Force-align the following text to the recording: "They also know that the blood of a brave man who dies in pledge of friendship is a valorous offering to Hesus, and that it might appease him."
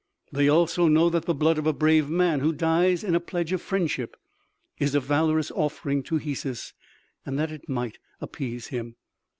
"They 0.31 0.49
also 0.49 0.87
know 0.87 1.11
that 1.11 1.25
the 1.25 1.33
blood 1.35 1.59
of 1.59 1.67
a 1.67 1.73
brave 1.73 2.09
man 2.09 2.39
who 2.39 2.53
dies 2.53 3.03
in 3.03 3.19
pledge 3.19 3.51
of 3.51 3.61
friendship 3.61 4.17
is 4.79 4.95
a 4.95 4.99
valorous 4.99 5.51
offering 5.51 6.01
to 6.05 6.15
Hesus, 6.17 6.73
and 7.23 7.37
that 7.37 7.51
it 7.51 7.69
might 7.69 7.99
appease 8.19 8.69
him." 8.69 8.95